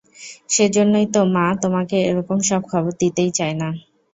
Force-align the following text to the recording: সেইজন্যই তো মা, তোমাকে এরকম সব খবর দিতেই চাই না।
সেইজন্যই 0.49 1.07
তো 1.13 1.21
মা, 1.35 1.45
তোমাকে 1.63 1.97
এরকম 2.09 2.37
সব 2.49 2.61
খবর 2.71 2.91
দিতেই 3.01 3.31
চাই 3.37 3.53
না। 3.61 3.69